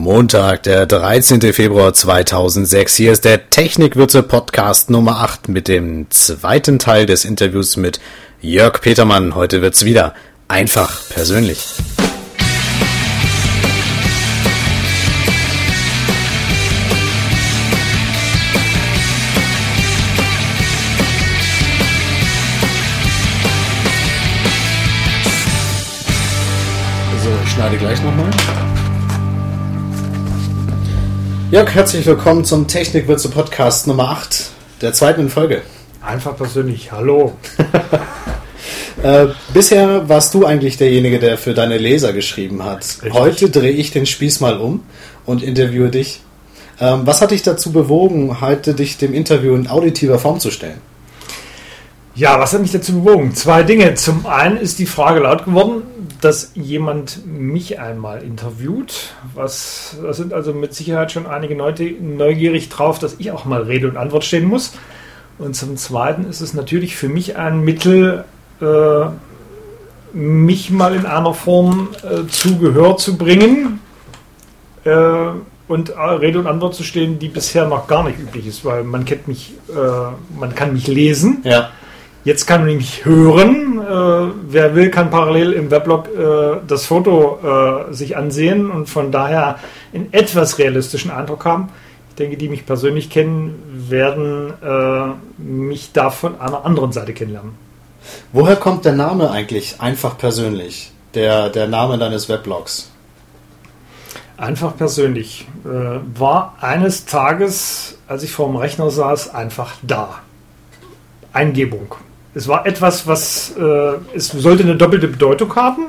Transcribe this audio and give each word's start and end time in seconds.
Montag, 0.00 0.62
der 0.62 0.86
13. 0.86 1.52
Februar 1.52 1.92
2006. 1.92 2.96
Hier 2.96 3.12
ist 3.12 3.26
der 3.26 3.50
Technikwürze 3.50 4.22
Podcast 4.22 4.88
Nummer 4.88 5.18
8 5.18 5.50
mit 5.50 5.68
dem 5.68 6.10
zweiten 6.10 6.78
Teil 6.78 7.04
des 7.04 7.26
Interviews 7.26 7.76
mit 7.76 8.00
Jörg 8.40 8.80
Petermann. 8.80 9.34
Heute 9.34 9.60
wird's 9.60 9.84
wieder 9.84 10.14
einfach 10.48 11.02
persönlich. 11.10 11.66
So, 27.22 27.30
ich 27.44 27.50
schneide 27.50 27.76
gleich 27.76 28.02
nochmal. 28.02 28.30
Jörg, 31.50 31.74
herzlich 31.74 32.06
willkommen 32.06 32.44
zum 32.44 32.68
Technikwürze 32.68 33.28
Podcast 33.28 33.88
Nummer 33.88 34.10
8, 34.10 34.50
der 34.82 34.92
zweiten 34.92 35.28
Folge. 35.28 35.62
Einfach 36.00 36.36
persönlich, 36.36 36.92
hallo. 36.92 37.32
Äh, 39.02 39.28
bisher 39.54 40.10
warst 40.10 40.34
du 40.34 40.44
eigentlich 40.44 40.76
derjenige, 40.76 41.18
der 41.18 41.38
für 41.38 41.54
deine 41.54 41.78
Leser 41.78 42.12
geschrieben 42.12 42.62
hat. 42.62 42.80
Richtig. 42.80 43.14
Heute 43.14 43.48
drehe 43.48 43.70
ich 43.70 43.92
den 43.92 44.04
Spieß 44.04 44.40
mal 44.40 44.58
um 44.58 44.82
und 45.24 45.42
interviewe 45.42 45.88
dich. 45.88 46.20
Ähm, 46.78 47.06
was 47.06 47.22
hat 47.22 47.30
dich 47.30 47.40
dazu 47.40 47.72
bewogen, 47.72 48.42
heute 48.42 48.74
dich 48.74 48.98
dem 48.98 49.14
Interview 49.14 49.54
in 49.54 49.68
auditiver 49.68 50.18
Form 50.18 50.38
zu 50.38 50.50
stellen? 50.50 50.82
Ja, 52.20 52.38
was 52.38 52.52
hat 52.52 52.60
mich 52.60 52.70
dazu 52.70 53.00
bewogen? 53.00 53.34
Zwei 53.34 53.62
Dinge. 53.62 53.94
Zum 53.94 54.26
einen 54.26 54.58
ist 54.58 54.78
die 54.78 54.84
Frage 54.84 55.20
laut 55.20 55.46
geworden, 55.46 55.84
dass 56.20 56.52
jemand 56.54 57.26
mich 57.26 57.80
einmal 57.80 58.22
interviewt. 58.22 59.14
Was, 59.34 59.96
da 60.02 60.12
sind 60.12 60.34
also 60.34 60.52
mit 60.52 60.74
Sicherheit 60.74 61.12
schon 61.12 61.26
einige 61.26 61.54
Leute 61.54 61.84
neugierig 61.84 62.68
drauf, 62.68 62.98
dass 62.98 63.14
ich 63.16 63.32
auch 63.32 63.46
mal 63.46 63.62
Rede 63.62 63.88
und 63.88 63.96
Antwort 63.96 64.24
stehen 64.24 64.44
muss. 64.44 64.74
Und 65.38 65.56
zum 65.56 65.78
zweiten 65.78 66.28
ist 66.28 66.42
es 66.42 66.52
natürlich 66.52 66.94
für 66.94 67.08
mich 67.08 67.38
ein 67.38 67.62
Mittel, 67.62 68.26
äh, 68.60 69.06
mich 70.14 70.68
mal 70.68 70.94
in 70.94 71.06
einer 71.06 71.32
Form 71.32 71.88
äh, 72.02 72.28
zu 72.28 72.58
Gehör 72.58 72.98
zu 72.98 73.16
bringen 73.16 73.80
äh, 74.84 74.90
und 75.68 75.88
äh, 75.88 75.98
Rede 75.98 76.38
und 76.38 76.46
Antwort 76.46 76.74
zu 76.74 76.82
stehen, 76.82 77.18
die 77.18 77.28
bisher 77.28 77.66
noch 77.66 77.86
gar 77.86 78.04
nicht 78.04 78.18
üblich 78.18 78.46
ist, 78.46 78.62
weil 78.66 78.84
man 78.84 79.06
kennt 79.06 79.26
mich, 79.26 79.54
äh, 79.70 80.38
man 80.38 80.54
kann 80.54 80.74
mich 80.74 80.86
lesen. 80.86 81.40
Ja. 81.44 81.70
Jetzt 82.22 82.46
kann 82.46 82.66
man 82.66 82.76
mich 82.76 83.04
hören. 83.04 83.80
Äh, 83.80 84.32
wer 84.48 84.74
will, 84.74 84.90
kann 84.90 85.10
parallel 85.10 85.52
im 85.52 85.70
Weblog 85.70 86.08
äh, 86.08 86.58
das 86.66 86.84
Foto 86.84 87.38
äh, 87.42 87.94
sich 87.94 88.16
ansehen 88.16 88.70
und 88.70 88.88
von 88.88 89.10
daher 89.10 89.58
einen 89.94 90.12
etwas 90.12 90.58
realistischen 90.58 91.10
Eindruck 91.10 91.46
haben. 91.46 91.70
Ich 92.10 92.16
denke, 92.16 92.36
die 92.36 92.50
mich 92.50 92.66
persönlich 92.66 93.08
kennen, 93.08 93.54
werden 93.88 94.52
äh, 94.62 95.42
mich 95.42 95.92
da 95.92 96.10
von 96.10 96.38
einer 96.38 96.66
anderen 96.66 96.92
Seite 96.92 97.14
kennenlernen. 97.14 97.52
Woher 98.32 98.56
kommt 98.56 98.84
der 98.84 98.92
Name 98.92 99.30
eigentlich 99.30 99.80
einfach 99.80 100.18
persönlich? 100.18 100.92
Der, 101.14 101.48
der 101.48 101.68
Name 101.68 101.96
deines 101.96 102.28
Weblogs? 102.28 102.90
Einfach 104.36 104.76
persönlich. 104.76 105.46
Äh, 105.64 106.00
war 106.18 106.56
eines 106.60 107.06
Tages, 107.06 107.98
als 108.06 108.22
ich 108.22 108.32
vor 108.32 108.46
dem 108.46 108.56
Rechner 108.56 108.90
saß, 108.90 109.34
einfach 109.34 109.72
da. 109.82 110.20
Eingebung. 111.32 111.94
Es 112.34 112.46
war 112.46 112.66
etwas, 112.66 113.06
was 113.06 113.54
äh, 113.56 113.92
es 114.14 114.28
sollte 114.28 114.62
eine 114.62 114.76
doppelte 114.76 115.08
Bedeutung 115.08 115.54
haben. 115.56 115.86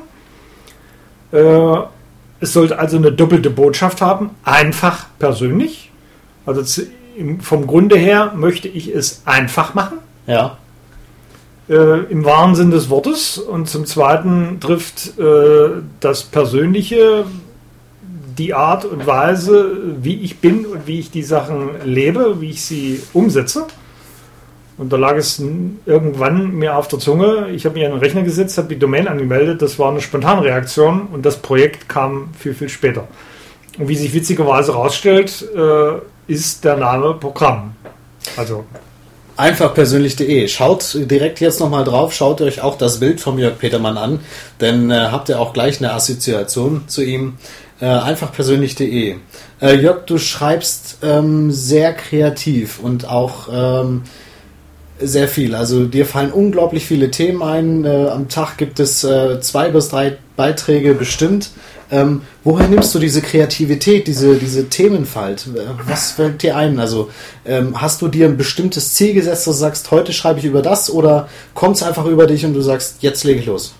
Äh, 1.30 1.86
es 2.40 2.52
sollte 2.52 2.78
also 2.78 2.96
eine 2.96 3.12
doppelte 3.12 3.50
Botschaft 3.50 4.00
haben. 4.00 4.30
Einfach 4.44 5.06
persönlich. 5.18 5.90
Also 6.44 6.62
zu, 6.62 6.82
im, 7.16 7.40
vom 7.40 7.66
Grunde 7.66 7.96
her 7.96 8.32
möchte 8.34 8.68
ich 8.68 8.92
es 8.92 9.22
einfach 9.24 9.74
machen. 9.74 9.98
Ja. 10.26 10.58
Äh, 11.68 12.00
im 12.10 12.24
wahren 12.24 12.56
Sinn 12.56 12.72
des 12.72 12.90
Wortes. 12.90 13.38
Und 13.38 13.68
zum 13.68 13.86
Zweiten 13.86 14.58
trifft 14.58 15.18
äh, 15.18 15.82
das 16.00 16.24
Persönliche 16.24 17.24
die 18.36 18.54
Art 18.54 18.84
und 18.84 19.06
Weise, 19.06 19.76
wie 20.00 20.16
ich 20.16 20.38
bin 20.38 20.66
und 20.66 20.86
wie 20.86 20.98
ich 20.98 21.10
die 21.10 21.22
Sachen 21.22 21.70
lebe, 21.84 22.40
wie 22.40 22.50
ich 22.50 22.64
sie 22.64 23.02
umsetze. 23.12 23.66
Und 24.78 24.92
da 24.92 24.96
lag 24.96 25.16
es 25.16 25.38
irgendwann 25.38 26.52
mir 26.52 26.76
auf 26.76 26.88
der 26.88 26.98
Zunge. 26.98 27.48
Ich 27.54 27.66
habe 27.66 27.78
mir 27.78 27.88
den 27.88 27.98
Rechner 27.98 28.22
gesetzt, 28.22 28.56
habe 28.58 28.68
die 28.68 28.78
Domain 28.78 29.06
angemeldet. 29.06 29.62
Das 29.62 29.78
war 29.78 29.90
eine 29.90 30.00
spontane 30.00 30.44
Reaktion 30.44 31.08
und 31.12 31.26
das 31.26 31.36
Projekt 31.36 31.88
kam 31.88 32.30
viel, 32.38 32.54
viel 32.54 32.68
später. 32.68 33.06
Und 33.78 33.88
wie 33.88 33.96
sich 33.96 34.12
witzigerweise 34.14 34.72
herausstellt, 34.72 35.46
äh, 35.54 36.32
ist 36.32 36.64
der 36.64 36.76
Name 36.76 37.14
Programm. 37.14 37.74
Also 38.36 38.64
Einfachpersönlich.de. 39.36 40.46
Schaut 40.48 40.96
direkt 41.10 41.40
jetzt 41.40 41.58
nochmal 41.58 41.84
drauf, 41.84 42.12
schaut 42.12 42.40
euch 42.42 42.60
auch 42.60 42.76
das 42.76 43.00
Bild 43.00 43.20
von 43.20 43.38
Jörg 43.38 43.58
Petermann 43.58 43.96
an, 43.96 44.20
denn 44.60 44.90
äh, 44.90 44.94
habt 45.10 45.30
ihr 45.30 45.40
auch 45.40 45.52
gleich 45.52 45.78
eine 45.78 45.94
Assoziation 45.94 46.84
zu 46.86 47.02
ihm. 47.02 47.38
Äh, 47.80 47.86
Einfachpersönlich.de. 47.86 49.16
Äh, 49.60 49.74
Jörg, 49.76 50.04
du 50.04 50.18
schreibst 50.18 50.98
ähm, 51.02 51.50
sehr 51.50 51.94
kreativ 51.94 52.78
und 52.78 53.08
auch 53.08 53.48
ähm, 53.50 54.02
sehr 55.04 55.28
viel. 55.28 55.54
Also 55.54 55.86
dir 55.86 56.06
fallen 56.06 56.32
unglaublich 56.32 56.86
viele 56.86 57.10
Themen 57.10 57.42
ein. 57.42 57.84
Äh, 57.84 58.08
am 58.08 58.28
Tag 58.28 58.56
gibt 58.56 58.80
es 58.80 59.04
äh, 59.04 59.40
zwei 59.40 59.70
bis 59.70 59.88
drei 59.88 60.18
Beiträge 60.36 60.94
bestimmt. 60.94 61.50
Ähm, 61.90 62.22
woher 62.42 62.68
nimmst 62.68 62.94
du 62.94 62.98
diese 62.98 63.20
Kreativität, 63.20 64.06
diese, 64.06 64.36
diese 64.36 64.68
Themenfalt? 64.68 65.46
Äh, 65.54 65.60
Was 65.86 66.12
fällt 66.12 66.42
dir 66.42 66.56
ein? 66.56 66.80
Also 66.80 67.10
ähm, 67.44 67.80
hast 67.80 68.00
du 68.00 68.08
dir 68.08 68.26
ein 68.26 68.36
bestimmtes 68.36 68.94
Ziel 68.94 69.14
gesetzt, 69.14 69.46
dass 69.46 69.56
du 69.56 69.60
sagst, 69.60 69.90
heute 69.90 70.12
schreibe 70.12 70.38
ich 70.38 70.44
über 70.44 70.62
das 70.62 70.90
oder 70.90 71.28
kommt 71.54 71.76
es 71.76 71.82
einfach 71.82 72.06
über 72.06 72.26
dich 72.26 72.44
und 72.46 72.54
du 72.54 72.62
sagst, 72.62 72.96
jetzt 73.00 73.24
lege 73.24 73.40
ich 73.40 73.46
los? 73.46 73.74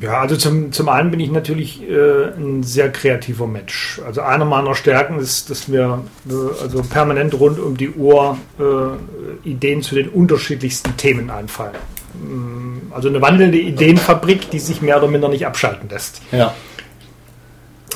Ja, 0.00 0.20
also 0.20 0.36
zum, 0.36 0.72
zum 0.72 0.88
einen 0.88 1.10
bin 1.10 1.20
ich 1.20 1.30
natürlich 1.30 1.82
äh, 1.88 2.34
ein 2.36 2.62
sehr 2.62 2.92
kreativer 2.92 3.46
Mensch. 3.46 4.00
Also 4.04 4.20
eine 4.20 4.44
meiner 4.44 4.74
Stärken 4.74 5.18
ist, 5.18 5.48
dass 5.48 5.68
mir 5.68 6.02
äh, 6.28 6.62
also 6.62 6.82
permanent 6.82 7.38
rund 7.38 7.58
um 7.58 7.76
die 7.76 7.90
Uhr 7.90 8.36
äh, 8.58 9.48
Ideen 9.48 9.82
zu 9.82 9.94
den 9.94 10.08
unterschiedlichsten 10.08 10.96
Themen 10.96 11.30
einfallen. 11.30 11.76
Mm, 12.14 12.92
Also 12.92 13.08
eine 13.08 13.22
wandelnde 13.22 13.58
Ideenfabrik, 13.58 14.50
die 14.50 14.58
sich 14.58 14.82
mehr 14.82 14.98
oder 14.98 15.08
minder 15.08 15.28
nicht 15.28 15.46
abschalten 15.46 15.88
lässt. 15.88 16.20
Ja. 16.30 16.54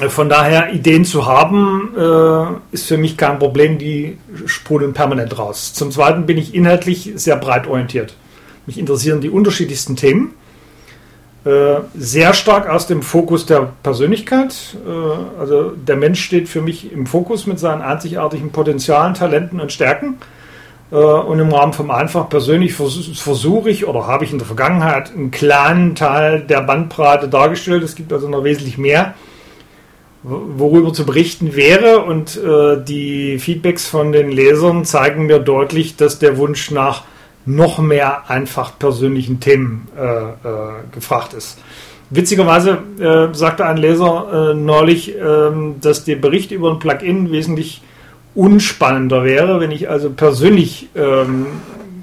Äh, 0.00 0.08
Von 0.08 0.30
daher 0.30 0.72
Ideen 0.72 1.04
zu 1.04 1.26
haben, 1.26 1.94
äh, 1.96 2.74
ist 2.74 2.86
für 2.86 2.96
mich 2.96 3.18
kein 3.18 3.38
Problem, 3.38 3.76
die 3.76 4.16
sprudeln 4.46 4.94
permanent 4.94 5.38
raus. 5.38 5.74
Zum 5.74 5.90
Zweiten 5.90 6.24
bin 6.24 6.38
ich 6.38 6.54
inhaltlich 6.54 7.12
sehr 7.16 7.36
breit 7.36 7.66
orientiert. 7.66 8.16
Mich 8.64 8.78
interessieren 8.78 9.20
die 9.20 9.30
unterschiedlichsten 9.30 9.96
Themen. 9.96 10.34
Äh, 11.42 11.80
sehr 11.96 12.34
stark 12.34 12.68
aus 12.68 12.86
dem 12.86 13.00
Fokus 13.00 13.46
der 13.46 13.70
Persönlichkeit. 13.82 14.76
Äh, 14.86 15.40
also 15.40 15.70
der 15.70 15.96
Mensch 15.96 16.22
steht 16.22 16.50
für 16.50 16.60
mich 16.60 16.92
im 16.92 17.06
Fokus 17.06 17.46
mit 17.46 17.58
seinen 17.58 17.80
einzigartigen 17.80 18.52
Potenzialen, 18.52 19.14
Talenten 19.14 19.58
und 19.58 19.72
Stärken. 19.72 20.18
Äh, 20.92 20.96
Und 20.96 21.38
im 21.38 21.50
Rahmen 21.50 21.72
vom 21.72 21.90
Einfach 21.90 22.28
persönlich 22.28 22.74
vers- 22.74 23.18
versuche 23.18 23.70
ich 23.70 23.86
oder 23.86 24.06
habe 24.06 24.24
ich 24.24 24.32
in 24.32 24.38
der 24.38 24.46
Vergangenheit 24.46 25.12
einen 25.14 25.30
kleinen 25.30 25.94
Teil 25.94 26.42
der 26.42 26.60
Bandbreite 26.60 27.26
dargestellt. 27.28 27.84
Es 27.84 27.94
gibt 27.94 28.12
also 28.12 28.28
noch 28.28 28.44
wesentlich 28.44 28.76
mehr, 28.76 29.14
wo- 30.22 30.42
worüber 30.58 30.92
zu 30.92 31.06
berichten 31.06 31.56
wäre. 31.56 32.00
Und 32.00 32.38
die 32.86 33.38
Feedbacks 33.38 33.86
von 33.86 34.12
den 34.12 34.30
Lesern 34.30 34.84
zeigen 34.84 35.24
mir 35.24 35.38
deutlich, 35.38 35.96
dass 35.96 36.18
der 36.18 36.36
Wunsch 36.36 36.70
nach 36.70 37.04
noch 37.56 37.78
mehr 37.78 38.30
einfach 38.30 38.78
persönlichen 38.78 39.40
Themen 39.40 39.88
äh, 39.96 40.02
äh, 40.02 40.32
gefragt 40.92 41.34
ist. 41.34 41.58
Witzigerweise 42.10 42.78
äh, 42.98 43.34
sagte 43.34 43.66
ein 43.66 43.76
Leser 43.76 44.50
äh, 44.50 44.54
neulich, 44.54 45.14
ähm, 45.16 45.76
dass 45.80 46.04
der 46.04 46.16
Bericht 46.16 46.50
über 46.50 46.70
ein 46.72 46.80
Plugin 46.80 47.30
wesentlich 47.30 47.82
unspannender 48.34 49.24
wäre, 49.24 49.60
wenn 49.60 49.70
ich 49.70 49.88
also 49.88 50.10
persönlich 50.10 50.88
ähm, 50.94 51.46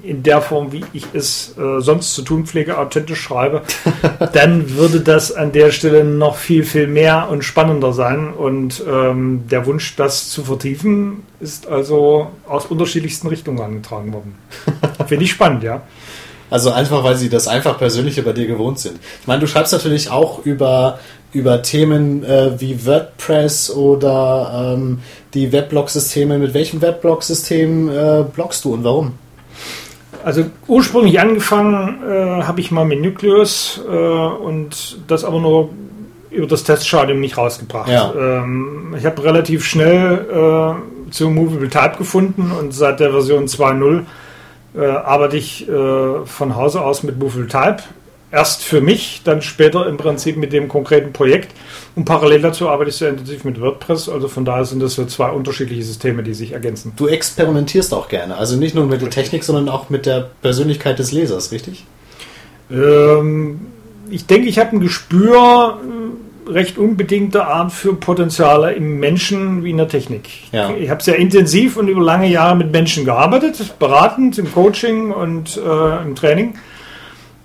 in 0.08 0.22
der 0.22 0.40
Form, 0.40 0.72
wie 0.72 0.84
ich 0.92 1.04
es 1.12 1.54
äh, 1.58 1.80
sonst 1.80 2.14
zu 2.14 2.22
tun 2.22 2.46
pflege, 2.46 2.78
authentisch 2.78 3.20
schreibe, 3.20 3.62
dann 4.32 4.76
würde 4.76 5.00
das 5.00 5.32
an 5.32 5.52
der 5.52 5.70
Stelle 5.70 6.04
noch 6.04 6.36
viel, 6.36 6.64
viel 6.64 6.86
mehr 6.86 7.28
und 7.30 7.42
spannender 7.42 7.92
sein. 7.92 8.32
Und 8.32 8.82
ähm, 8.90 9.44
der 9.50 9.66
Wunsch, 9.66 9.96
das 9.96 10.30
zu 10.30 10.44
vertiefen, 10.44 11.24
ist 11.40 11.66
also 11.66 12.28
aus 12.46 12.66
unterschiedlichsten 12.66 13.28
Richtungen 13.28 13.60
angetragen 13.60 14.12
worden. 14.12 14.34
Finde 15.06 15.24
ich 15.24 15.30
spannend, 15.30 15.62
ja. 15.62 15.82
Also 16.50 16.70
einfach, 16.70 17.04
weil 17.04 17.16
sie 17.16 17.28
das 17.28 17.46
einfach 17.46 17.78
Persönliche 17.78 18.22
bei 18.22 18.32
dir 18.32 18.46
gewohnt 18.46 18.78
sind. 18.78 18.98
Ich 19.20 19.26
meine, 19.26 19.40
du 19.40 19.46
schreibst 19.46 19.72
natürlich 19.72 20.10
auch 20.10 20.46
über, 20.46 20.98
über 21.32 21.60
Themen 21.62 22.24
äh, 22.24 22.58
wie 22.58 22.86
WordPress 22.86 23.70
oder 23.70 24.74
ähm, 24.74 25.00
die 25.34 25.52
Weblog-Systeme. 25.52 26.38
Mit 26.38 26.54
welchem 26.54 26.80
Weblog-System 26.80 27.90
äh, 27.90 28.24
bloggst 28.34 28.64
du 28.64 28.72
und 28.72 28.84
warum? 28.84 29.12
Also 30.28 30.44
ursprünglich 30.66 31.18
angefangen 31.18 32.02
äh, 32.06 32.42
habe 32.42 32.60
ich 32.60 32.70
mal 32.70 32.84
mit 32.84 33.00
Nucleus 33.00 33.80
äh, 33.88 33.90
und 33.90 34.98
das 35.06 35.24
aber 35.24 35.40
nur 35.40 35.70
über 36.30 36.46
das 36.46 36.64
Teststadium 36.64 37.18
nicht 37.18 37.38
rausgebracht. 37.38 37.88
Ja. 37.88 38.12
Ähm, 38.14 38.94
ich 38.98 39.06
habe 39.06 39.24
relativ 39.24 39.64
schnell 39.64 40.26
äh, 40.30 41.10
zu 41.10 41.30
Movable 41.30 41.70
Type 41.70 41.94
gefunden 41.96 42.52
und 42.52 42.74
seit 42.74 43.00
der 43.00 43.12
Version 43.12 43.46
2.0 43.46 44.04
äh, 44.76 44.86
arbeite 44.86 45.38
ich 45.38 45.66
äh, 45.66 46.26
von 46.26 46.56
Hause 46.56 46.82
aus 46.82 47.04
mit 47.04 47.18
Movable 47.18 47.48
Type. 47.48 47.78
Erst 48.30 48.62
für 48.62 48.82
mich, 48.82 49.22
dann 49.24 49.40
später 49.40 49.86
im 49.86 49.96
Prinzip 49.96 50.36
mit 50.36 50.52
dem 50.52 50.68
konkreten 50.68 51.14
Projekt. 51.14 51.54
Und 51.96 52.04
parallel 52.04 52.42
dazu 52.42 52.68
arbeite 52.68 52.90
ich 52.90 52.96
sehr 52.96 53.08
intensiv 53.08 53.44
mit 53.44 53.58
WordPress. 53.58 54.10
Also 54.10 54.28
von 54.28 54.44
daher 54.44 54.66
sind 54.66 54.82
das 54.82 54.94
so 54.94 55.06
zwei 55.06 55.30
unterschiedliche 55.30 55.82
Systeme, 55.82 56.22
die 56.22 56.34
sich 56.34 56.52
ergänzen. 56.52 56.92
Du 56.96 57.06
experimentierst 57.06 57.94
auch 57.94 58.08
gerne. 58.08 58.36
Also 58.36 58.56
nicht 58.56 58.74
nur 58.74 58.84
mit 58.84 59.00
der 59.00 59.08
Technik, 59.08 59.44
sondern 59.44 59.70
auch 59.70 59.88
mit 59.88 60.04
der 60.04 60.28
Persönlichkeit 60.42 60.98
des 60.98 61.10
Lesers, 61.10 61.52
richtig? 61.52 61.86
Ähm, 62.70 63.60
ich 64.10 64.26
denke, 64.26 64.48
ich 64.48 64.58
habe 64.58 64.76
ein 64.76 64.80
Gespür 64.80 65.78
äh, 65.82 66.50
recht 66.50 66.78
unbedingter 66.78 67.48
Art 67.48 67.72
für 67.72 67.94
Potenziale 67.94 68.72
im 68.72 69.00
Menschen 69.00 69.64
wie 69.64 69.70
in 69.70 69.78
der 69.78 69.88
Technik. 69.88 70.28
Ja. 70.52 70.70
Ich 70.70 70.90
habe 70.90 71.02
sehr 71.02 71.16
intensiv 71.16 71.76
und 71.76 71.88
über 71.88 72.02
lange 72.02 72.28
Jahre 72.28 72.56
mit 72.56 72.72
Menschen 72.72 73.04
gearbeitet, 73.04 73.78
beratend 73.78 74.38
im 74.38 74.52
Coaching 74.52 75.12
und 75.12 75.56
äh, 75.56 76.02
im 76.02 76.14
Training. 76.14 76.54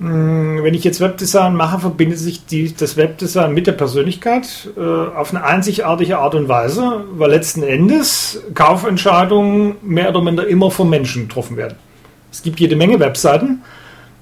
Mm, 0.04 0.62
Wenn 0.64 0.74
ich 0.74 0.84
jetzt 0.84 1.00
Webdesign 1.00 1.56
mache, 1.56 1.80
verbindet 1.80 2.20
sich 2.20 2.46
die, 2.46 2.74
das 2.76 2.98
Webdesign 2.98 3.54
mit 3.54 3.68
der 3.68 3.72
Persönlichkeit 3.72 4.48
äh, 4.76 4.82
auf 4.82 5.34
eine 5.34 5.44
einzigartige 5.46 6.18
Art 6.18 6.36
und 6.36 6.50
Weise, 6.50 7.06
weil 7.14 7.30
letzten 7.32 7.64
Endes 7.64 8.42
Kaufentscheidungen 8.54 9.76
mehr 9.82 10.10
oder 10.10 10.22
minder 10.22 10.46
immer 10.48 10.72
vom 10.72 10.90
Menschen 10.90 11.28
getroffen 11.28 11.56
werden. 11.56 11.76
Es 12.32 12.42
gibt 12.42 12.60
jede 12.60 12.76
Menge 12.76 13.00
Webseiten, 13.00 13.62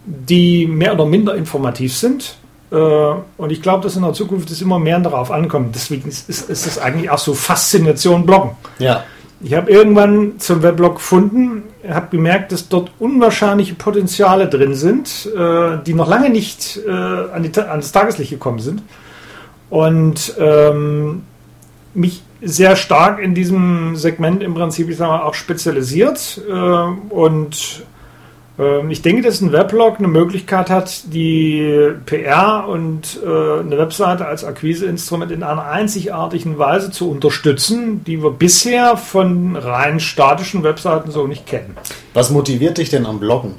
die 0.06 0.68
mehr 0.68 0.94
oder 0.94 1.06
minder 1.06 1.34
informativ 1.36 1.96
sind. 1.96 2.36
Äh, 2.72 2.76
Und 2.76 3.52
ich 3.52 3.62
glaube, 3.62 3.84
dass 3.84 3.96
in 3.96 4.04
der 4.04 4.14
Zukunft 4.14 4.52
es 4.52 4.62
immer 4.62 4.78
mehr 4.78 5.00
darauf 5.00 5.32
ankommt. 5.32 5.74
Deswegen 5.76 6.10
ist 6.10 6.30
es 6.30 6.78
eigentlich 6.78 7.10
auch 7.10 7.18
so 7.18 7.34
Faszination 7.34 8.26
Bloggen. 8.26 8.52
Ja. 8.80 9.04
Ich 9.44 9.56
habe 9.56 9.72
irgendwann 9.72 10.40
zum 10.40 10.62
Weblog 10.62 10.96
gefunden, 10.96 11.64
habe 11.88 12.16
gemerkt, 12.16 12.52
dass 12.52 12.70
dort 12.70 12.92
unwahrscheinliche 13.00 13.74
Potenziale 13.74 14.48
drin 14.48 14.76
sind, 14.76 15.28
äh, 15.36 15.78
die 15.86 15.96
noch 15.96 16.08
lange 16.08 16.30
nicht 16.30 16.80
äh, 16.88 16.92
an, 16.92 17.42
die, 17.42 17.52
Ta- 17.52 17.64
an 17.64 17.80
das 17.80 17.92
Tageslicht 17.92 18.30
gekommen 18.30 18.60
sind. 18.60 18.84
Und 19.72 20.36
ähm, 20.38 21.24
mich 21.96 22.22
sehr 22.42 22.76
stark 22.76 23.20
in 23.20 23.34
diesem 23.34 23.96
Segment 23.96 24.44
im 24.44 24.54
Prinzip, 24.54 24.90
ich 24.90 24.98
sag 24.98 25.08
mal, 25.08 25.22
auch 25.22 25.34
spezialisiert. 25.34 26.40
Äh, 26.48 26.54
und 26.54 27.84
ich 28.90 29.02
denke, 29.02 29.22
dass 29.22 29.42
ein 29.42 29.52
Weblog 29.54 30.00
eine 30.00 30.08
Möglichkeit 30.08 30.70
hat, 30.70 31.14
die 31.14 31.94
PR 32.06 32.68
und 32.68 33.20
äh, 33.24 33.60
eine 33.60 33.78
Webseite 33.78 34.26
als 34.26 34.44
Akquiseinstrument 34.44 35.32
in 35.32 35.42
einer 35.42 35.66
einzigartigen 35.66 36.60
Weise 36.60 36.92
zu 36.92 37.10
unterstützen, 37.10 38.04
die 38.04 38.22
wir 38.22 38.32
bisher 38.32 38.98
von 38.98 39.56
rein 39.56 40.00
statischen 40.00 40.64
Webseiten 40.64 41.12
so 41.12 41.28
nicht 41.28 41.48
kennen. 41.48 41.78
Was 42.14 42.30
motiviert 42.30 42.78
dich 42.78 42.90
denn 42.90 43.06
am 43.06 43.20
Bloggen? 43.20 43.56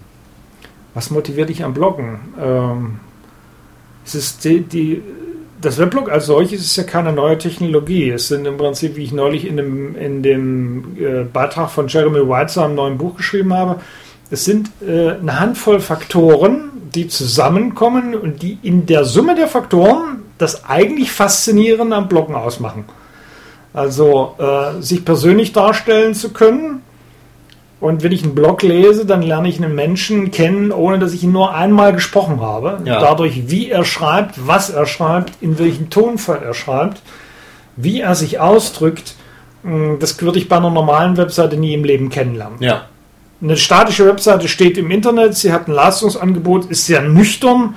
Was 0.95 1.11
motiviert 1.11 1.49
dich 1.49 1.65
am 1.65 1.73
Bloggen? 1.73 2.21
Ähm, 2.39 3.01
es 4.05 4.15
ist 4.15 4.45
die, 4.45 4.61
die, 4.61 5.03
das 5.61 5.79
Weblog 5.79 6.11
als 6.11 6.27
solches 6.27 6.61
ist 6.61 6.77
ja 6.77 6.85
keine 6.85 7.13
neue 7.13 7.39
Technologie. 7.39 8.11
Es 8.11 8.29
sind 8.29 8.47
im 8.47 8.59
Prinzip, 8.59 8.97
wie 8.97 9.05
ich 9.05 9.13
neulich 9.13 9.47
in 9.47 9.57
dem, 9.57 9.97
in 9.97 10.23
dem 10.23 10.97
äh, 11.01 11.25
Beitrag 11.25 11.71
von 11.71 11.89
Jeremy 11.89 12.29
White 12.29 12.53
zu 12.53 12.61
einem 12.61 12.75
neuen 12.75 12.99
Buch 12.99 13.17
geschrieben 13.17 13.55
habe, 13.55 13.81
es 14.33 14.47
sind 14.47 14.71
äh, 14.81 15.11
eine 15.11 15.39
Handvoll 15.39 15.79
Faktoren, 15.79 16.71
die 16.95 17.07
zusammenkommen 17.07 18.15
und 18.15 18.43
die 18.43 18.59
in 18.63 18.87
der 18.87 19.05
Summe 19.05 19.35
der 19.35 19.47
Faktoren 19.47 20.23
das 20.39 20.65
eigentlich 20.65 21.13
Faszinierende 21.13 21.95
am 21.95 22.09
Bloggen 22.09 22.35
ausmachen. 22.35 22.85
Also 23.75 24.35
äh, 24.39 24.83
sich 24.83 25.05
persönlich 25.05 25.53
darstellen 25.53 26.15
zu 26.15 26.31
können, 26.31 26.83
und 27.79 28.05
wenn 28.05 28.13
ich 28.13 28.23
einen 28.23 28.37
Blog 28.37 28.63
lese, 28.63 29.05
dann 29.07 29.23
lerne 29.23 29.49
ich 29.49 29.61
einen 29.61 29.75
Menschen 29.75 30.31
kennen, 30.31 30.71
ohne 30.71 31.01
dass 31.01 31.13
ich 31.13 31.25
ihn 31.25 31.33
nur 31.33 31.53
einmal 31.53 31.93
gesprochen 31.93 32.41
habe. 32.41 32.81
Ja. 32.85 33.01
Dadurch, 33.01 33.51
wie 33.51 33.71
er 33.71 33.85
schreibt, 33.85 34.47
was 34.47 34.71
er 34.71 34.87
schreibt, 34.87 35.43
in 35.43 35.59
welchem 35.59 35.91
Tonfall 35.91 36.45
er 36.45 36.55
schreibt, 36.55 37.03
wie 37.75 38.01
er 38.01 38.15
sich 38.15 38.39
ausdrückt, 38.39 39.17
das 39.99 40.23
würde 40.23 40.39
ich 40.39 40.49
bei 40.49 40.59
einer 40.59 40.71
normalen 40.71 41.17
Webseite 41.17 41.57
nie 41.57 41.75
im 41.75 41.83
Leben 41.83 42.09
kennenlernen. 42.09 42.59
Ja. 42.61 42.85
Eine 43.43 43.57
statische 43.57 44.07
Webseite 44.07 44.47
steht 44.47 44.79
im 44.79 44.91
Internet, 44.93 45.37
sie 45.37 45.53
hat 45.53 45.67
ein 45.67 45.73
Leistungsangebot, 45.73 46.71
ist 46.71 46.87
sehr 46.87 47.03
nüchtern, 47.03 47.75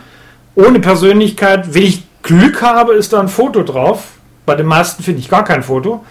ohne 0.53 0.79
Persönlichkeit. 0.79 1.73
Wenn 1.73 1.83
ich 1.83 2.03
Glück 2.21 2.61
habe, 2.61 2.93
ist 2.93 3.13
da 3.13 3.19
ein 3.19 3.29
Foto 3.29 3.63
drauf. 3.63 4.03
Bei 4.45 4.55
den 4.55 4.67
meisten 4.67 5.01
finde 5.01 5.21
ich 5.21 5.29
gar 5.29 5.43
kein 5.43 5.63
Foto. 5.63 6.05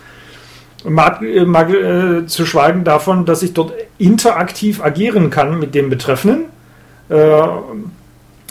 Mag, 0.83 1.23
äh, 1.23 1.45
mag 1.45 1.71
äh, 1.71 2.27
zu 2.27 2.47
schweigen 2.47 2.83
davon, 2.83 3.27
dass 3.27 3.45
ich 3.45 3.55
dort 3.55 3.73
interaktiv 3.97 4.83
agieren 4.83 5.31
kann 5.31 5.61
mit 5.61 5.75
dem 5.75 5.89
Betreffenden. 5.89 6.47
Äh, 7.09 7.15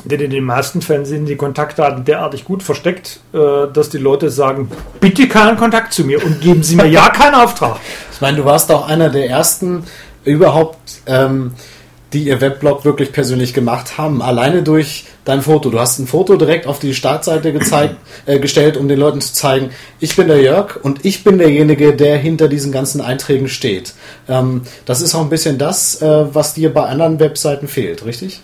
denn 0.06 0.20
in 0.20 0.32
den 0.32 0.44
meisten 0.44 0.82
Fällen 0.82 1.06
sind 1.06 1.26
die 1.26 1.36
Kontaktdaten 1.36 2.06
derartig 2.06 2.46
gut 2.46 2.64
versteckt, 2.64 3.20
äh, 3.34 3.38
dass 3.72 3.90
die 3.90 3.98
Leute 3.98 4.30
sagen, 4.30 4.72
bitte 5.00 5.28
keinen 5.28 5.58
Kontakt 5.58 5.94
zu 5.94 6.06
mir 6.06 6.24
und 6.24 6.40
geben 6.42 6.64
Sie 6.64 6.78
mir 6.78 6.88
ja 6.88 7.10
keinen 7.10 7.36
Auftrag. 7.36 7.78
Ich 8.12 8.22
meine, 8.22 8.38
du 8.38 8.46
warst 8.46 8.72
auch 8.72 8.88
einer 8.88 9.10
der 9.10 9.30
ersten 9.30 9.84
überhaupt, 10.26 11.02
ähm, 11.06 11.54
die 12.14 12.26
ihr 12.28 12.42
Weblog 12.42 12.86
wirklich 12.86 13.12
persönlich 13.12 13.54
gemacht 13.54 13.98
haben. 13.98 14.22
Alleine 14.22 14.62
durch 14.62 15.06
dein 15.26 15.42
Foto. 15.42 15.70
Du 15.70 15.80
hast 15.80 15.98
ein 16.00 16.06
Foto 16.06 16.36
direkt 16.36 16.68
auf 16.68 16.80
die 16.80 16.94
Startseite 16.94 17.52
gezeigt, 17.52 17.96
äh, 18.26 18.40
gestellt, 18.40 18.78
um 18.78 18.88
den 18.88 19.00
Leuten 19.00 19.20
zu 19.20 19.34
zeigen, 19.34 19.72
ich 20.00 20.16
bin 20.16 20.28
der 20.28 20.42
Jörg 20.42 20.78
und 20.84 21.06
ich 21.06 21.24
bin 21.24 21.40
derjenige, 21.40 21.96
der 21.96 22.18
hinter 22.18 22.48
diesen 22.48 22.72
ganzen 22.72 23.02
Einträgen 23.02 23.50
steht. 23.50 23.94
Ähm, 24.30 24.62
das 24.86 25.02
ist 25.02 25.16
auch 25.16 25.22
ein 25.22 25.30
bisschen 25.30 25.58
das, 25.58 26.02
äh, 26.02 26.26
was 26.34 26.54
dir 26.54 26.72
bei 26.72 26.86
anderen 26.86 27.20
Webseiten 27.20 27.68
fehlt, 27.68 28.06
richtig? 28.06 28.42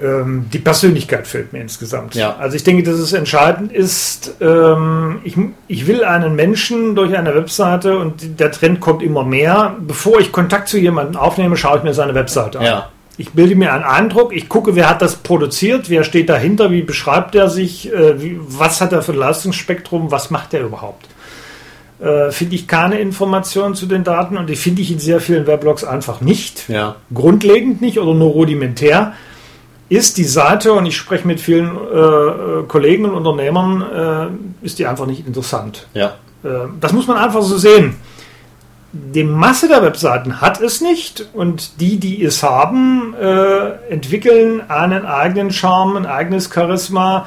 Ähm, 0.00 0.46
die 0.52 0.58
Persönlichkeit 0.58 1.26
fehlt 1.26 1.52
mir 1.52 1.60
insgesamt. 1.60 2.14
Ja. 2.14 2.36
Also 2.36 2.56
ich 2.56 2.64
denke, 2.64 2.82
dass 2.82 2.96
es 2.96 3.12
entscheidend 3.12 3.72
ist, 3.72 4.34
ähm, 4.40 5.20
ich, 5.24 5.36
ich 5.68 5.86
will 5.86 6.04
einen 6.04 6.36
Menschen 6.36 6.94
durch 6.94 7.16
eine 7.16 7.34
Webseite 7.34 7.98
und 7.98 8.38
der 8.40 8.52
Trend 8.52 8.80
kommt 8.80 9.02
immer 9.02 9.24
mehr. 9.24 9.76
Bevor 9.80 10.20
ich 10.20 10.32
Kontakt 10.32 10.68
zu 10.68 10.78
jemandem 10.78 11.16
aufnehme, 11.16 11.56
schaue 11.56 11.78
ich 11.78 11.82
mir 11.82 11.94
seine 11.94 12.14
Webseite 12.14 12.58
an. 12.58 12.64
Ja. 12.64 12.90
Ich 13.18 13.30
bilde 13.30 13.56
mir 13.56 13.72
einen 13.72 13.84
Eindruck, 13.84 14.36
ich 14.36 14.48
gucke, 14.50 14.76
wer 14.76 14.90
hat 14.90 15.00
das 15.00 15.16
produziert, 15.16 15.88
wer 15.88 16.04
steht 16.04 16.28
dahinter, 16.28 16.70
wie 16.70 16.82
beschreibt 16.82 17.34
er 17.34 17.48
sich, 17.48 17.90
äh, 17.90 18.20
wie, 18.20 18.38
was 18.46 18.82
hat 18.82 18.92
er 18.92 19.00
für 19.00 19.12
ein 19.12 19.18
Leistungsspektrum, 19.18 20.10
was 20.10 20.30
macht 20.30 20.52
er 20.52 20.60
überhaupt. 20.60 21.06
Äh, 21.98 22.30
finde 22.30 22.56
ich 22.56 22.68
keine 22.68 22.98
Informationen 22.98 23.74
zu 23.74 23.86
den 23.86 24.04
Daten 24.04 24.36
und 24.36 24.50
die 24.50 24.56
finde 24.56 24.82
ich 24.82 24.92
in 24.92 24.98
sehr 24.98 25.20
vielen 25.20 25.46
Weblogs 25.46 25.82
einfach 25.82 26.20
nicht 26.20 26.68
Ja. 26.68 26.96
grundlegend 27.14 27.80
nicht 27.80 27.98
oder 27.98 28.12
nur 28.12 28.32
rudimentär, 28.32 29.14
ist 29.88 30.18
die 30.18 30.24
Seite, 30.24 30.72
und 30.72 30.86
ich 30.86 30.96
spreche 30.96 31.26
mit 31.26 31.40
vielen 31.40 31.76
äh, 31.76 31.98
äh, 31.98 32.62
Kollegen 32.66 33.04
und 33.04 33.14
Unternehmern, 33.14 33.82
äh, 34.62 34.66
ist 34.66 34.78
die 34.78 34.86
einfach 34.86 35.06
nicht 35.06 35.26
interessant. 35.26 35.86
Ja. 35.94 36.14
Äh, 36.42 36.48
das 36.80 36.92
muss 36.92 37.06
man 37.06 37.16
einfach 37.16 37.42
so 37.42 37.56
sehen. 37.56 37.96
Die 38.92 39.24
Masse 39.24 39.68
der 39.68 39.82
Webseiten 39.82 40.40
hat 40.40 40.60
es 40.60 40.80
nicht 40.80 41.28
und 41.34 41.80
die, 41.80 41.98
die 41.98 42.24
es 42.24 42.42
haben, 42.42 43.14
äh, 43.14 43.90
entwickeln 43.90 44.62
einen 44.68 45.04
eigenen 45.04 45.52
Charme, 45.52 45.98
ein 45.98 46.06
eigenes 46.06 46.50
Charisma. 46.52 47.26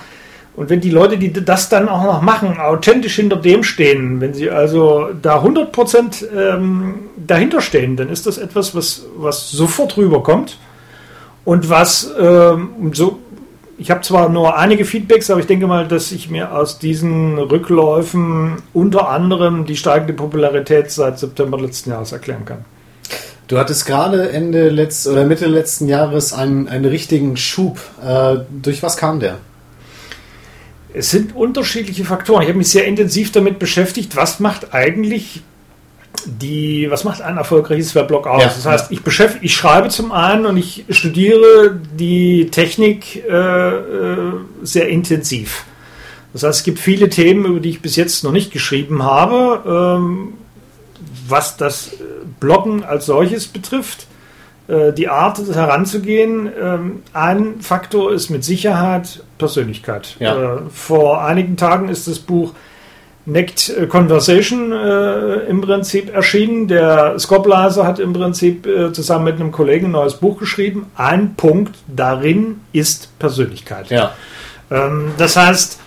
Und 0.56 0.70
wenn 0.70 0.82
die 0.82 0.90
Leute, 0.90 1.18
die 1.18 1.32
das 1.32 1.70
dann 1.70 1.88
auch 1.88 2.04
noch 2.04 2.22
machen, 2.22 2.60
authentisch 2.60 3.16
hinter 3.16 3.38
dem 3.38 3.64
stehen, 3.64 4.20
wenn 4.20 4.34
sie 4.34 4.50
also 4.50 5.10
da 5.22 5.42
100% 5.42 6.26
ähm, 6.36 6.96
dahinter 7.16 7.62
stehen, 7.62 7.96
dann 7.96 8.10
ist 8.10 8.26
das 8.26 8.38
etwas, 8.38 8.76
was, 8.76 9.06
was 9.16 9.50
sofort 9.52 9.96
rüberkommt 9.96 10.58
und 11.50 11.68
was 11.68 12.14
ähm, 12.20 12.92
so. 12.94 13.18
Ich 13.80 13.90
habe 13.90 14.02
zwar 14.02 14.30
nur 14.30 14.56
einige 14.56 14.86
Feedbacks, 14.86 15.32
aber 15.32 15.40
ich 15.40 15.48
denke 15.48 15.66
mal, 15.66 15.88
dass 15.88 16.12
ich 16.12 16.30
mir 16.30 16.54
aus 16.54 16.78
diesen 16.78 17.40
Rückläufen 17.40 18.58
unter 18.72 19.10
anderem 19.10 19.66
die 19.66 19.76
steigende 19.76 20.14
Popularität 20.14 20.92
seit 20.92 21.18
September 21.18 21.60
letzten 21.60 21.90
Jahres 21.90 22.12
erklären 22.12 22.46
kann. 22.46 22.66
Du 23.48 23.58
hattest 23.58 23.88
gerade 23.88 24.30
Ende 24.30 24.70
letzt 24.70 25.08
oder 25.08 25.26
Mitte 25.26 25.48
letzten 25.48 25.88
Jahres 25.88 26.34
einen, 26.34 26.68
einen 26.68 26.86
richtigen 26.86 27.36
Schub. 27.36 27.80
Äh, 28.06 28.42
durch 28.62 28.84
was 28.84 28.96
kam 28.96 29.20
der? 29.20 29.40
Es 30.94 31.10
sind 31.10 31.36
unterschiedliche 31.36 32.06
Faktoren. 32.06 32.44
Ich 32.44 32.50
habe 32.50 32.60
mich 32.60 32.70
sehr 32.70 32.86
intensiv 32.86 33.32
damit 33.32 33.58
beschäftigt, 33.58 34.16
was 34.16 34.40
macht 34.40 34.76
eigentlich 34.76 35.42
die, 36.30 36.90
was 36.92 37.04
macht 37.04 37.22
ein 37.22 37.38
erfolgreiches 37.38 37.96
Weblog 37.96 38.28
aus? 38.28 38.42
Ja, 38.42 38.48
das 38.50 38.66
heißt, 38.66 38.92
ich 38.92 39.04
beschäftige, 39.04 39.46
ich 39.46 39.56
schreibe 39.56 39.90
zum 39.90 40.12
einen 40.12 40.46
und 40.46 40.58
ich 40.58 40.86
studiere 40.90 41.80
die 41.98 42.50
Technik 42.52 43.24
äh, 43.28 43.32
äh, 43.32 44.32
sehr 44.62 44.88
intensiv. 44.90 45.66
Das 46.34 46.44
heißt, 46.44 46.60
es 46.60 46.64
gibt 46.64 46.80
viele 46.80 47.10
Themen, 47.10 47.46
über 47.46 47.60
die 47.60 47.70
ich 47.70 47.82
bis 47.82 47.96
jetzt 47.96 48.24
noch 48.24 48.32
nicht 48.32 48.52
geschrieben 48.52 49.04
habe, 49.04 49.98
ähm, 50.00 50.34
was 51.28 51.58
das 51.58 51.92
Bloggen 52.40 52.84
als 52.84 53.08
solches 53.08 53.48
betrifft. 53.48 54.06
äh, 54.70 54.94
die 54.94 55.10
Art 55.10 55.40
heranzugehen. 55.54 56.50
Ähm, 56.62 57.04
ein 57.14 57.62
Faktor 57.62 58.14
ist 58.14 58.30
mit 58.30 58.44
Sicherheit 58.44 59.24
Persönlichkeit. 59.38 60.16
Ja. 60.20 60.58
Äh, 60.58 60.60
vor 60.72 61.24
einigen 61.24 61.58
Tagen 61.58 61.90
ist 61.90 62.08
das 62.08 62.20
Buch 62.20 62.54
Necked 63.30 63.90
Conversation 63.90 64.72
äh, 64.72 65.48
im 65.48 65.62
Prinzip 65.62 66.14
erschienen. 66.14 66.68
Der 66.68 67.18
Skoblaser 67.20 67.86
hat 67.86 68.00
im 68.00 68.14
Prinzip 68.14 68.66
äh, 68.66 68.92
zusammen 68.92 69.26
mit 69.26 69.36
einem 69.36 69.52
Kollegen 69.52 69.88
ein 69.88 69.92
neues 69.92 70.16
Buch 70.16 70.38
geschrieben. 70.40 70.88
Ein 70.96 71.36
Punkt 71.36 71.76
darin 71.88 72.62
ist 72.74 73.18
Persönlichkeit. 73.20 73.90
Ja. 73.90 74.14
Ähm, 74.72 75.12
das 75.18 75.38
heißt, 75.38 75.80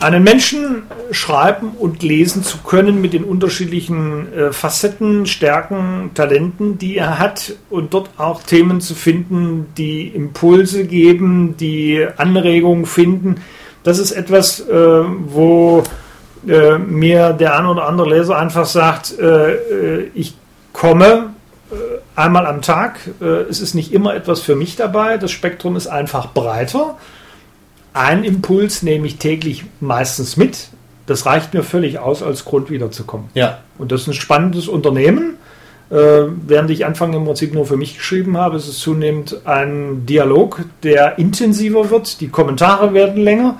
einen 0.00 0.22
Menschen 0.22 0.82
schreiben 1.10 1.72
und 1.78 2.02
lesen 2.02 2.44
zu 2.44 2.58
können 2.58 3.00
mit 3.00 3.12
den 3.14 3.24
unterschiedlichen 3.24 4.32
äh, 4.32 4.52
Facetten, 4.52 5.26
Stärken, 5.26 6.10
Talenten, 6.14 6.78
die 6.78 6.98
er 6.98 7.18
hat 7.18 7.54
und 7.70 7.94
dort 7.94 8.10
auch 8.16 8.42
Themen 8.42 8.80
zu 8.80 8.94
finden, 8.94 9.66
die 9.76 10.06
Impulse 10.06 10.84
geben, 10.84 11.56
die 11.58 12.06
Anregungen 12.16 12.86
finden. 12.86 13.36
Das 13.82 13.98
ist 13.98 14.12
etwas, 14.12 14.60
äh, 14.60 14.72
wo 14.72 15.82
äh, 16.46 16.78
mir 16.78 17.32
der 17.32 17.58
ein 17.58 17.66
oder 17.66 17.86
andere 17.86 18.08
Leser 18.08 18.38
einfach 18.38 18.66
sagt, 18.66 19.18
äh, 19.18 19.52
äh, 19.52 20.10
ich 20.14 20.34
komme 20.72 21.30
äh, 21.70 21.74
einmal 22.14 22.46
am 22.46 22.62
Tag. 22.62 22.98
es 23.20 23.60
ist 23.60 23.74
nicht 23.74 23.92
immer 23.92 24.14
etwas 24.14 24.40
für 24.40 24.56
mich 24.56 24.76
dabei. 24.76 25.18
Das 25.18 25.30
Spektrum 25.30 25.76
ist 25.76 25.86
einfach 25.86 26.32
breiter 26.32 26.96
einen 27.98 28.24
Impuls 28.24 28.82
nehme 28.82 29.06
ich 29.06 29.16
täglich 29.16 29.64
meistens 29.80 30.36
mit. 30.36 30.68
Das 31.06 31.26
reicht 31.26 31.54
mir 31.54 31.62
völlig 31.62 31.98
aus, 31.98 32.22
als 32.22 32.44
Grund 32.44 32.70
wiederzukommen. 32.70 33.28
Ja. 33.34 33.58
Und 33.78 33.92
das 33.92 34.02
ist 34.02 34.08
ein 34.08 34.14
spannendes 34.14 34.68
Unternehmen. 34.68 35.36
Äh, 35.90 35.94
während 36.46 36.70
ich 36.70 36.84
Anfang 36.84 37.14
im 37.14 37.24
Prinzip 37.24 37.54
nur 37.54 37.64
für 37.64 37.78
mich 37.78 37.96
geschrieben 37.96 38.36
habe, 38.36 38.56
ist 38.56 38.68
es 38.68 38.78
zunehmend 38.78 39.40
ein 39.46 40.04
Dialog, 40.04 40.60
der 40.82 41.18
intensiver 41.18 41.90
wird. 41.90 42.20
Die 42.20 42.28
Kommentare 42.28 42.92
werden 42.92 43.22
länger. 43.22 43.56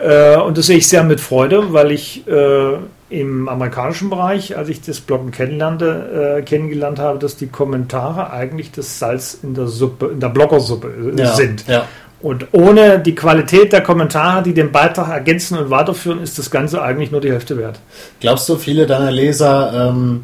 Äh, 0.00 0.36
und 0.36 0.58
das 0.58 0.66
sehe 0.66 0.78
ich 0.78 0.88
sehr 0.88 1.04
mit 1.04 1.20
Freude, 1.20 1.72
weil 1.72 1.92
ich 1.92 2.26
äh, 2.26 2.76
im 3.10 3.48
amerikanischen 3.48 4.10
Bereich, 4.10 4.56
als 4.56 4.68
ich 4.68 4.80
das 4.80 5.00
Bloggen 5.00 5.30
kennenlernte, 5.30 6.38
äh, 6.38 6.42
kennengelernt 6.42 6.98
habe, 6.98 7.18
dass 7.18 7.36
die 7.36 7.46
Kommentare 7.46 8.32
eigentlich 8.32 8.72
das 8.72 8.98
Salz 8.98 9.38
in 9.42 9.54
der 9.54 9.68
Suppe, 9.68 10.06
in 10.06 10.20
der 10.20 10.30
Bloggersuppe 10.30 11.12
äh, 11.16 11.20
ja, 11.20 11.32
sind. 11.34 11.66
Ja. 11.68 11.86
Und 12.20 12.46
ohne 12.52 13.00
die 13.00 13.14
Qualität 13.14 13.72
der 13.72 13.82
Kommentare, 13.82 14.42
die 14.42 14.54
den 14.54 14.72
Beitrag 14.72 15.10
ergänzen 15.10 15.58
und 15.58 15.70
weiterführen, 15.70 16.22
ist 16.22 16.38
das 16.38 16.50
Ganze 16.50 16.80
eigentlich 16.80 17.10
nur 17.10 17.20
die 17.20 17.30
Hälfte 17.30 17.58
wert. 17.58 17.80
Glaubst 18.20 18.48
du, 18.48 18.56
viele 18.56 18.86
deiner 18.86 19.10
Leser 19.10 19.90
ähm, 19.90 20.22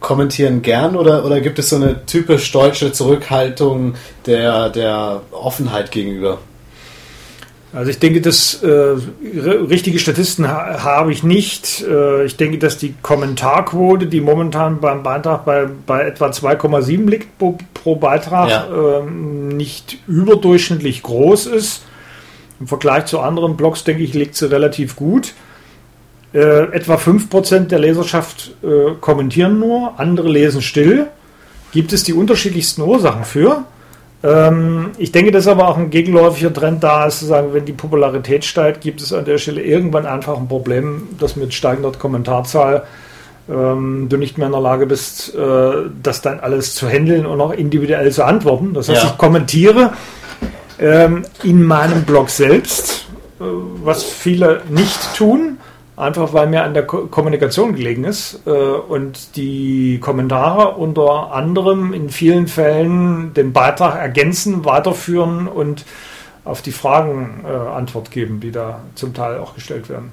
kommentieren 0.00 0.62
gern 0.62 0.96
oder, 0.96 1.24
oder 1.24 1.40
gibt 1.40 1.58
es 1.58 1.68
so 1.68 1.76
eine 1.76 2.06
typisch 2.06 2.50
deutsche 2.50 2.92
Zurückhaltung 2.92 3.94
der, 4.26 4.70
der 4.70 5.20
Offenheit 5.32 5.90
gegenüber? 5.90 6.38
Also 7.74 7.90
ich 7.90 7.98
denke, 7.98 8.20
dass 8.20 8.62
äh, 8.62 8.68
richtige 8.68 9.98
Statisten 9.98 10.48
ha 10.48 10.84
habe 10.84 11.10
ich 11.10 11.24
nicht. 11.24 11.82
Äh, 11.82 12.24
ich 12.24 12.36
denke, 12.36 12.58
dass 12.58 12.78
die 12.78 12.94
Kommentarquote, 13.02 14.06
die 14.06 14.20
momentan 14.20 14.80
beim 14.80 15.02
Beitrag 15.02 15.44
bei, 15.44 15.66
bei 15.86 16.04
etwa 16.04 16.28
2,7 16.28 17.10
liegt 17.10 17.36
pro, 17.36 17.58
pro 17.74 17.96
Beitrag, 17.96 18.48
ja. 18.48 19.00
äh, 19.00 19.10
nicht 19.10 19.98
überdurchschnittlich 20.06 21.02
groß 21.02 21.46
ist. 21.46 21.82
Im 22.60 22.68
Vergleich 22.68 23.06
zu 23.06 23.18
anderen 23.18 23.56
Blogs, 23.56 23.82
denke 23.82 24.04
ich, 24.04 24.14
liegt 24.14 24.36
sie 24.36 24.48
relativ 24.48 24.94
gut. 24.94 25.34
Äh, 26.32 26.72
etwa 26.72 26.94
5% 26.94 27.66
der 27.66 27.80
Leserschaft 27.80 28.52
äh, 28.62 28.94
kommentieren 29.00 29.58
nur, 29.58 29.98
andere 29.98 30.28
lesen 30.28 30.62
still. 30.62 31.08
Gibt 31.72 31.92
es 31.92 32.04
die 32.04 32.12
unterschiedlichsten 32.12 32.82
Ursachen 32.82 33.24
für? 33.24 33.64
Ähm, 34.24 34.92
ich 34.96 35.12
denke, 35.12 35.30
dass 35.32 35.46
aber 35.46 35.68
auch 35.68 35.76
ein 35.76 35.90
gegenläufiger 35.90 36.52
Trend 36.52 36.82
da 36.82 37.06
ist, 37.06 37.18
zu 37.18 37.26
sagen, 37.26 37.48
wenn 37.52 37.66
die 37.66 37.72
Popularität 37.72 38.44
steigt, 38.44 38.80
gibt 38.80 39.02
es 39.02 39.12
an 39.12 39.26
der 39.26 39.36
Stelle 39.36 39.62
irgendwann 39.62 40.06
einfach 40.06 40.38
ein 40.38 40.48
Problem, 40.48 41.08
dass 41.20 41.36
mit 41.36 41.52
steigender 41.52 41.92
Kommentarzahl 41.92 42.84
ähm, 43.50 44.08
du 44.08 44.16
nicht 44.16 44.38
mehr 44.38 44.46
in 44.46 44.52
der 44.52 44.62
Lage 44.62 44.86
bist, 44.86 45.34
äh, 45.34 45.72
das 46.02 46.22
dann 46.22 46.40
alles 46.40 46.74
zu 46.74 46.88
handeln 46.88 47.26
und 47.26 47.38
auch 47.42 47.52
individuell 47.52 48.10
zu 48.12 48.24
antworten. 48.24 48.72
Das 48.72 48.88
heißt, 48.88 49.02
ja. 49.02 49.10
ich 49.10 49.18
kommentiere 49.18 49.92
ähm, 50.80 51.24
in 51.42 51.62
meinem 51.62 52.04
Blog 52.04 52.30
selbst, 52.30 53.06
äh, 53.40 53.44
was 53.84 54.04
viele 54.04 54.62
nicht 54.70 55.14
tun 55.14 55.58
Einfach 55.96 56.32
weil 56.32 56.48
mir 56.48 56.64
an 56.64 56.74
der 56.74 56.86
Ko 56.86 57.06
Kommunikation 57.06 57.74
gelegen 57.76 58.02
ist 58.02 58.40
äh, 58.46 58.50
und 58.50 59.36
die 59.36 60.00
Kommentare 60.00 60.74
unter 60.76 61.32
anderem 61.32 61.92
in 61.92 62.10
vielen 62.10 62.48
Fällen 62.48 63.32
den 63.32 63.52
Beitrag 63.52 63.96
ergänzen, 63.96 64.64
weiterführen 64.64 65.46
und 65.46 65.84
auf 66.44 66.62
die 66.62 66.72
Fragen 66.72 67.44
äh, 67.44 67.48
Antwort 67.48 68.10
geben, 68.10 68.40
die 68.40 68.50
da 68.50 68.80
zum 68.96 69.14
Teil 69.14 69.38
auch 69.38 69.54
gestellt 69.54 69.88
werden. 69.88 70.10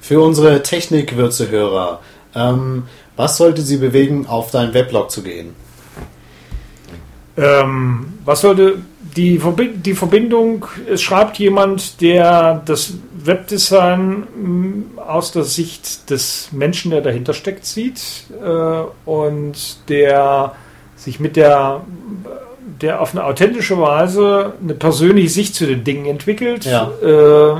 Für 0.00 0.20
unsere 0.20 0.62
Technikwürze-Hörer, 0.62 2.00
ähm, 2.34 2.84
was 3.16 3.38
sollte 3.38 3.62
sie 3.62 3.78
bewegen, 3.78 4.26
auf 4.26 4.50
deinen 4.50 4.74
Weblog 4.74 5.10
zu 5.10 5.22
gehen? 5.22 5.54
Ähm, 7.36 8.18
was 8.24 8.42
sollte 8.42 8.82
die, 9.16 9.38
Verbi 9.38 9.70
die 9.74 9.94
Verbindung, 9.94 10.66
es 10.88 11.02
schreibt 11.02 11.38
jemand, 11.38 12.00
der 12.00 12.62
das 12.64 12.94
Webdesign 13.26 14.20
mm, 14.20 14.98
aus 14.98 15.32
der 15.32 15.44
Sicht 15.44 16.10
des 16.10 16.50
Menschen, 16.52 16.90
der 16.90 17.00
dahinter 17.00 17.34
steckt, 17.34 17.64
sieht 17.64 18.24
äh, 18.42 18.82
und 19.08 19.88
der 19.88 20.54
sich 20.96 21.20
mit 21.20 21.36
der, 21.36 21.82
der 22.80 23.00
auf 23.00 23.12
eine 23.12 23.24
authentische 23.24 23.80
Weise 23.80 24.54
eine 24.62 24.74
persönliche 24.74 25.28
Sicht 25.28 25.54
zu 25.54 25.66
den 25.66 25.84
Dingen 25.84 26.06
entwickelt, 26.06 26.64
ja. 26.64 26.90
äh, 27.02 27.56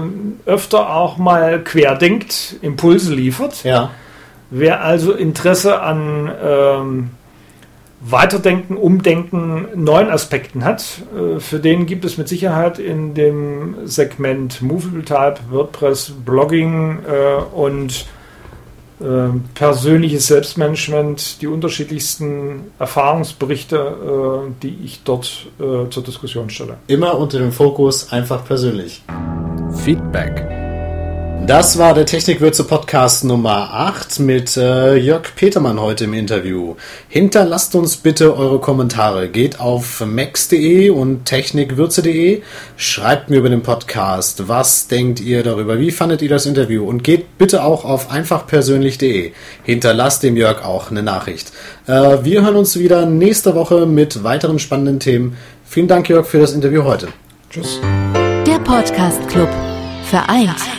öfter 0.46 0.94
auch 0.94 1.18
mal 1.18 1.62
querdenkt, 1.62 2.56
Impulse 2.62 3.14
liefert. 3.14 3.64
Ja. 3.64 3.90
Wer 4.50 4.84
also 4.84 5.12
Interesse 5.12 5.80
an 5.80 6.30
ähm, 6.44 7.10
Weiterdenken, 8.04 8.76
Umdenken, 8.76 9.68
neuen 9.76 10.10
Aspekten 10.10 10.64
hat. 10.64 11.02
Äh, 11.14 11.38
für 11.38 11.60
den 11.60 11.86
gibt 11.86 12.04
es 12.04 12.18
mit 12.18 12.28
Sicherheit 12.28 12.78
in 12.78 13.14
dem 13.14 13.76
Segment 13.84 14.60
Movable 14.60 15.04
Type, 15.04 15.36
WordPress, 15.50 16.12
Blogging 16.24 16.98
äh, 17.06 17.42
und 17.54 18.06
äh, 19.00 19.04
persönliches 19.54 20.26
Selbstmanagement 20.26 21.40
die 21.42 21.46
unterschiedlichsten 21.46 22.72
Erfahrungsberichte, 22.78 24.52
die 24.62 24.78
ich 24.84 25.02
dort 25.04 25.48
zur 25.58 26.02
Diskussion 26.02 26.50
stelle. 26.50 26.76
Immer 26.86 27.18
unter 27.18 27.38
dem 27.38 27.52
Fokus 27.52 28.12
einfach 28.12 28.44
persönlich. 28.44 29.02
Feedback. 29.84 30.61
Das 31.46 31.76
war 31.76 31.92
der 31.92 32.06
Technikwürze 32.06 32.62
Podcast 32.62 33.24
Nummer 33.24 33.74
8 33.74 34.20
mit 34.20 34.56
äh, 34.56 34.94
Jörg 34.96 35.34
Petermann 35.34 35.80
heute 35.80 36.04
im 36.04 36.14
Interview. 36.14 36.76
Hinterlasst 37.08 37.74
uns 37.74 37.96
bitte 37.96 38.36
eure 38.36 38.60
Kommentare. 38.60 39.28
Geht 39.28 39.58
auf 39.58 40.06
max.de 40.06 40.90
und 40.90 41.24
technikwürze.de. 41.24 42.42
Schreibt 42.76 43.28
mir 43.28 43.38
über 43.38 43.50
den 43.50 43.62
Podcast. 43.62 44.48
Was 44.48 44.86
denkt 44.86 45.18
ihr 45.20 45.42
darüber? 45.42 45.80
Wie 45.80 45.90
fandet 45.90 46.22
ihr 46.22 46.28
das 46.28 46.46
Interview? 46.46 46.88
Und 46.88 47.02
geht 47.02 47.36
bitte 47.38 47.64
auch 47.64 47.84
auf 47.84 48.10
einfachpersönlich.de. 48.10 49.32
Hinterlasst 49.64 50.22
dem 50.22 50.36
Jörg 50.36 50.64
auch 50.64 50.92
eine 50.92 51.02
Nachricht. 51.02 51.52
Äh, 51.88 52.18
wir 52.22 52.42
hören 52.42 52.56
uns 52.56 52.78
wieder 52.78 53.04
nächste 53.04 53.56
Woche 53.56 53.84
mit 53.84 54.22
weiteren 54.22 54.60
spannenden 54.60 55.00
Themen. 55.00 55.36
Vielen 55.64 55.88
Dank, 55.88 56.08
Jörg, 56.08 56.24
für 56.24 56.38
das 56.38 56.52
Interview 56.52 56.84
heute. 56.84 57.08
Tschüss. 57.50 57.80
Der 58.46 58.60
Podcast 58.60 59.28
Club 59.28 59.50
vereint 60.04 60.71